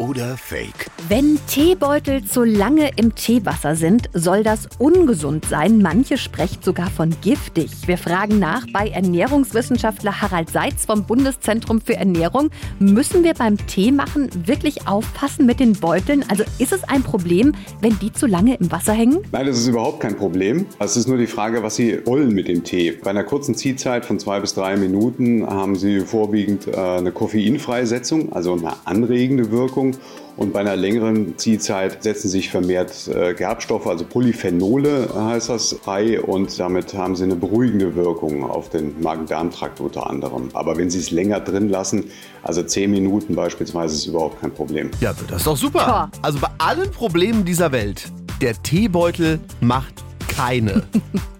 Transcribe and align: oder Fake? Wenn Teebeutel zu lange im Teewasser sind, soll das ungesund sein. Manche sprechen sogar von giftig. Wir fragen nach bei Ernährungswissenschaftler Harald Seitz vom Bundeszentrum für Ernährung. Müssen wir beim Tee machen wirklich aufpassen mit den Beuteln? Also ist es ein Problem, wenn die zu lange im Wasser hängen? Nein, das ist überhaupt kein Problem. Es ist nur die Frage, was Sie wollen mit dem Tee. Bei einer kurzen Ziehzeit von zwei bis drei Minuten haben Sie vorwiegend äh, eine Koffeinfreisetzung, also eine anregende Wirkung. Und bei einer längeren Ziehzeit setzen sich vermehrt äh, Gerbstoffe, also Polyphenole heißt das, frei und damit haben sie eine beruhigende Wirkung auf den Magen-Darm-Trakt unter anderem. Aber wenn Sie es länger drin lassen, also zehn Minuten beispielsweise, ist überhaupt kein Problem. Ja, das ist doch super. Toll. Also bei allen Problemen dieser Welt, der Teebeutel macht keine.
oder 0.00 0.36
Fake? 0.36 0.90
Wenn 1.08 1.38
Teebeutel 1.46 2.24
zu 2.24 2.42
lange 2.42 2.90
im 2.96 3.14
Teewasser 3.14 3.76
sind, 3.76 4.08
soll 4.14 4.42
das 4.42 4.68
ungesund 4.78 5.44
sein. 5.44 5.82
Manche 5.82 6.16
sprechen 6.16 6.62
sogar 6.62 6.90
von 6.90 7.14
giftig. 7.20 7.70
Wir 7.86 7.98
fragen 7.98 8.38
nach 8.38 8.66
bei 8.72 8.88
Ernährungswissenschaftler 8.88 10.22
Harald 10.22 10.50
Seitz 10.50 10.86
vom 10.86 11.04
Bundeszentrum 11.04 11.80
für 11.80 11.96
Ernährung. 11.96 12.50
Müssen 12.78 13.24
wir 13.24 13.34
beim 13.34 13.58
Tee 13.66 13.92
machen 13.92 14.30
wirklich 14.46 14.88
aufpassen 14.88 15.46
mit 15.46 15.60
den 15.60 15.74
Beuteln? 15.74 16.24
Also 16.28 16.44
ist 16.58 16.72
es 16.72 16.82
ein 16.84 17.02
Problem, 17.02 17.52
wenn 17.80 17.98
die 17.98 18.12
zu 18.12 18.26
lange 18.26 18.54
im 18.54 18.72
Wasser 18.72 18.94
hängen? 18.94 19.18
Nein, 19.32 19.46
das 19.46 19.58
ist 19.58 19.66
überhaupt 19.66 20.00
kein 20.00 20.16
Problem. 20.16 20.66
Es 20.78 20.96
ist 20.96 21.08
nur 21.08 21.18
die 21.18 21.26
Frage, 21.26 21.62
was 21.62 21.76
Sie 21.76 21.98
wollen 22.06 22.32
mit 22.32 22.48
dem 22.48 22.64
Tee. 22.64 22.92
Bei 22.92 23.10
einer 23.10 23.24
kurzen 23.24 23.54
Ziehzeit 23.54 24.06
von 24.06 24.18
zwei 24.18 24.40
bis 24.40 24.54
drei 24.54 24.76
Minuten 24.76 25.46
haben 25.46 25.76
Sie 25.76 26.00
vorwiegend 26.00 26.68
äh, 26.68 26.76
eine 26.76 27.12
Koffeinfreisetzung, 27.12 28.32
also 28.32 28.54
eine 28.54 28.74
anregende 28.86 29.50
Wirkung. 29.50 29.89
Und 30.36 30.52
bei 30.52 30.60
einer 30.60 30.76
längeren 30.76 31.36
Ziehzeit 31.36 32.02
setzen 32.02 32.28
sich 32.28 32.50
vermehrt 32.50 33.08
äh, 33.08 33.34
Gerbstoffe, 33.34 33.86
also 33.86 34.04
Polyphenole 34.04 35.08
heißt 35.14 35.50
das, 35.50 35.76
frei 35.82 36.20
und 36.20 36.58
damit 36.58 36.94
haben 36.94 37.14
sie 37.14 37.24
eine 37.24 37.36
beruhigende 37.36 37.94
Wirkung 37.94 38.48
auf 38.48 38.70
den 38.70 39.00
Magen-Darm-Trakt 39.02 39.80
unter 39.80 40.08
anderem. 40.08 40.48
Aber 40.54 40.76
wenn 40.76 40.88
Sie 40.88 40.98
es 40.98 41.10
länger 41.10 41.40
drin 41.40 41.68
lassen, 41.68 42.04
also 42.42 42.62
zehn 42.62 42.90
Minuten 42.90 43.34
beispielsweise, 43.34 43.94
ist 43.94 44.06
überhaupt 44.06 44.40
kein 44.40 44.52
Problem. 44.52 44.90
Ja, 45.00 45.12
das 45.28 45.38
ist 45.38 45.46
doch 45.46 45.56
super. 45.56 46.08
Toll. 46.10 46.20
Also 46.22 46.38
bei 46.38 46.48
allen 46.58 46.90
Problemen 46.90 47.44
dieser 47.44 47.72
Welt, 47.72 48.10
der 48.40 48.54
Teebeutel 48.62 49.40
macht 49.60 49.94
keine. 50.28 50.84